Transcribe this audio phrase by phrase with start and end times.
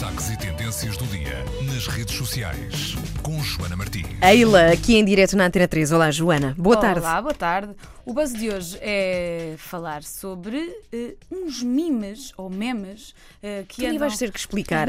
[0.00, 4.06] destaques e tendências do dia nas redes sociais com Joana Martins.
[4.22, 5.92] Eila, aqui em direto na Antena 3.
[5.92, 6.54] Olá, Joana.
[6.56, 7.00] Boa tarde.
[7.00, 7.74] Olá, boa tarde.
[8.10, 10.58] O buzz de hoje é falar sobre
[10.92, 14.88] eh, uns memes ou memes eh, que Tu andam vais ter que explicar.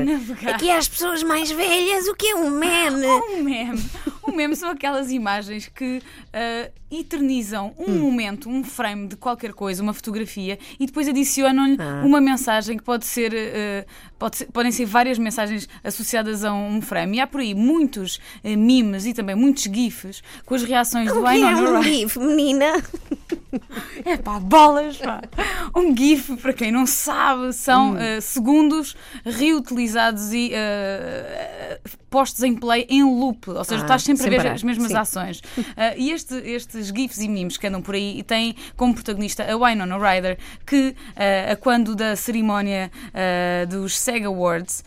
[0.51, 3.05] Aqui às pessoas mais velhas, o que é um meme?
[3.05, 3.83] Um meme.
[4.27, 6.01] Um meme são aquelas imagens que
[6.33, 7.99] eh, eternizam um Hum.
[7.99, 12.01] momento, um frame de qualquer coisa, uma fotografia, e depois adicionam-lhe Ah.
[12.03, 13.85] uma mensagem que pode ser, eh,
[14.17, 17.17] pode ser- podem ser várias mensagens associadas a um frame.
[17.17, 21.19] E há por aí muitos eh, memes e também muitos GIFs com as reações do
[21.19, 21.83] O que é um.
[21.83, 22.81] GIF, menina?
[24.05, 25.21] É pá, bolas, pá.
[25.75, 27.51] Um GIF, para quem não sabe, Hum.
[27.51, 31.50] são eh, segundos reutilizados e eh,
[32.11, 33.49] postos em play em loop.
[33.49, 34.51] Ou seja, Ah, estás sempre a sem ver parar.
[34.53, 34.97] as mesmas Sim.
[34.97, 35.41] ações.
[35.77, 39.43] Eh, e este- estes GIFs e memes que andam por aí e têm como protagonista
[39.51, 44.83] a Winona Ryder, que eh, a quando da cerimónia eh, dos SEG Awards,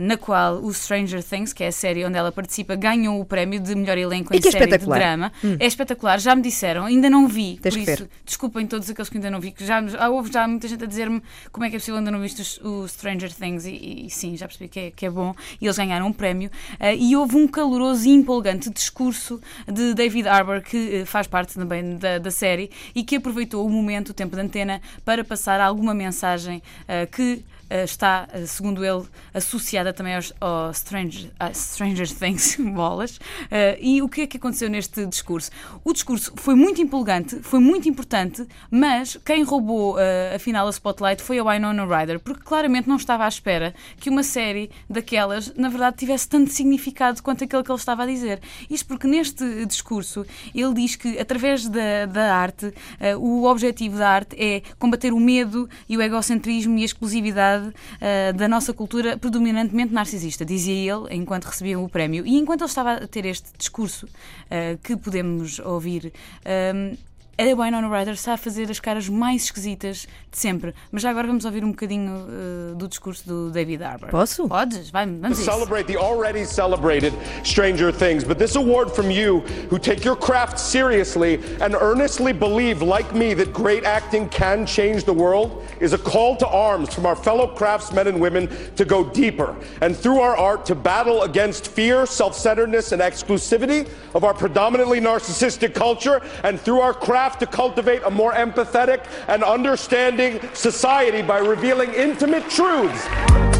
[0.00, 3.58] na qual o Stranger Things, que é a série onde ela participa, ganhou o prémio
[3.60, 4.98] de melhor elenco E em é série de espetacular.
[4.98, 5.32] drama.
[5.58, 7.58] É espetacular, já me disseram, ainda não vi.
[7.60, 10.46] Tens por isso, desculpem todos aqueles que ainda não vi, que já, já houve já
[10.46, 11.20] muita gente a dizer-me
[11.50, 14.36] como é que é possível ainda não viste os- o Stranger Things e, e sim,
[14.36, 16.51] já percebi que é, que é bom e eles ganharam um prémio
[16.98, 21.96] e houve um caloroso e empolgante discurso de David Harbour que eh, faz parte também
[21.96, 25.94] da, da série e que aproveitou o momento, o tempo de antena para passar alguma
[25.94, 27.42] mensagem eh, que eh,
[27.84, 33.18] está, eh, segundo ele, associada também aos, ao Stranger, Stranger Things, bolas.
[33.50, 35.50] Eh, e o que é que aconteceu neste discurso?
[35.84, 41.22] O discurso foi muito empolgante, foi muito importante, mas quem roubou, eh, afinal, a spotlight
[41.22, 45.68] foi a Winona Ryder, porque claramente não estava à espera que uma série daquelas, na
[45.68, 48.40] verdade, tivesse tanto significado quanto aquele que ele estava a dizer.
[48.68, 54.08] Isto porque neste discurso ele diz que, através da, da arte, eh, o objetivo da
[54.08, 57.61] arte é combater o medo e o egocentrismo e a exclusividade
[58.00, 62.26] eh, da nossa cultura predominantemente narcisista, dizia ele enquanto recebia o prémio.
[62.26, 64.06] E enquanto ele estava a ter este discurso
[64.50, 66.12] eh, que podemos ouvir.
[66.44, 66.96] eh,
[67.38, 70.74] a Winona Ryder está a fazer as caras mais esquisitas de sempre.
[70.90, 74.10] Mas já agora vamos ouvir um bocadinho eh, do discurso do David Harbour.
[74.10, 74.46] Posso?
[74.46, 74.90] Podes?
[74.90, 75.50] Vai, vamos a isso.
[75.50, 77.12] celebrate the already celebrated
[77.42, 78.22] Stranger Things.
[78.22, 83.32] But this award from you, who take your craft seriously and earnestly believe, like me,
[83.34, 87.46] that great acting can change the world, is a call to arms from our fellow
[87.46, 92.36] craftsmen and women to go deeper and through our art to battle against fear, self
[92.36, 98.10] centeredness, and exclusivity of our predominantly narcissistic culture, and through our craft to cultivate a
[98.10, 103.51] more empathetic and understanding society by revealing intimate truths.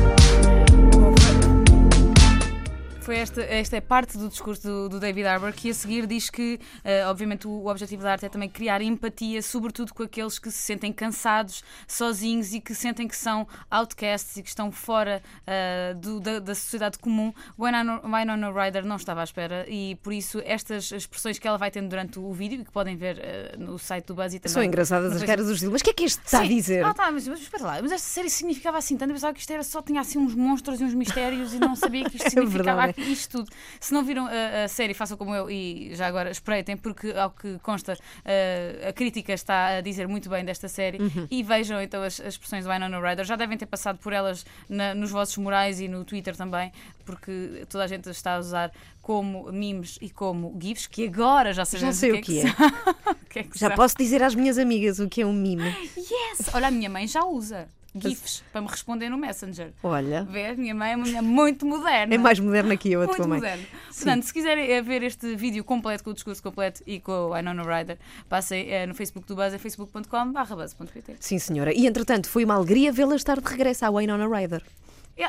[3.02, 6.30] Foi esta, esta é parte do discurso do, do David Harbour que a seguir diz
[6.30, 10.38] que, eh, obviamente, o, o objetivo da arte é também criar empatia, sobretudo com aqueles
[10.38, 15.20] que se sentem cansados, sozinhos e que sentem que são outcasts e que estão fora
[15.44, 17.32] eh, do- da, da sociedade comum.
[17.58, 21.88] Winona, Ryder não estava à espera e, por isso, estas expressões que ela vai tendo
[21.88, 24.52] durante o vídeo e que podem ver eh, no site do Buzz e também.
[24.54, 25.72] São engraçadas as caras do Gil.
[25.72, 26.54] Mas o que é que este está a Sim.
[26.54, 26.84] dizer?
[26.84, 29.10] Ah, tá, mas, mas espera lá, mas esta série significava assim tanto.
[29.10, 31.74] Eu pensava que isto era só tinha assim uns monstros e uns mistérios e não
[31.74, 32.91] sabia que isto É significava verdade.
[32.92, 33.50] Aqui- isto tudo.
[33.80, 37.30] Se não viram a, a série, façam como eu e já agora espreitem, porque ao
[37.30, 41.26] que consta, eh, a crítica está a dizer muito bem desta série Uhum.
[41.30, 43.24] e vejam então as, as expressões do Winona Ryder.
[43.24, 46.70] Já devem ter passado por elas na- nos vossos morais e no Twitter também,
[47.04, 48.70] porque toda a gente está a usar
[49.00, 52.42] como memes e como GIFs, que agora já sabemos sei o que, é.
[52.46, 52.52] é.
[52.52, 52.52] que.
[53.22, 53.76] O que é que Já são.
[53.76, 55.64] posso dizer às minhas amigas o que é um mime.
[55.96, 56.50] Yes!
[56.52, 59.72] Olha, a minha mãe já usa GIFs para me responder no Messenger.
[59.82, 60.58] Olha, Vês?
[60.58, 62.14] Minha mãe é uma mulher muito moderna.
[62.14, 63.38] é mais moderna que eu, a muito tua mãe.
[63.38, 63.62] moderna.
[63.94, 67.34] Portanto, se quiserem eh, ver este vídeo completo, com o discurso completo e com o
[67.34, 67.98] Winona Ryder,
[68.28, 71.16] passem eh, no Facebook do Buzz, é facebook.com.br.
[71.20, 71.72] Sim, senhora.
[71.74, 74.62] E entretanto, foi uma alegria vê-la estar de regresso à Winona Ryder.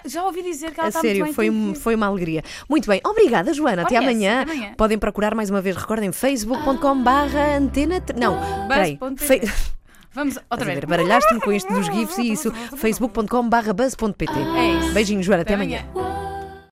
[0.05, 1.51] Já ouvi dizer que ela A está sério, muito bem.
[1.73, 2.41] foi, foi uma alegria.
[2.69, 3.81] Muito bem, obrigada, Joana.
[3.83, 4.41] Até yes, amanhã.
[4.41, 4.73] até amanhã.
[4.75, 8.01] Podem procurar mais uma vez, recordem, facebook.com/barra antena.
[8.17, 8.97] Não, peraí.
[10.13, 10.79] Vamos outra vez.
[10.85, 12.51] baralhaste-me com este dos GIFs e isso.
[12.77, 14.33] facebook.com/buzz.pt.
[14.57, 14.93] É isso.
[14.93, 15.41] Beijinhos, Joana.
[15.41, 15.85] Até Até amanhã.
[15.93, 16.12] amanhã.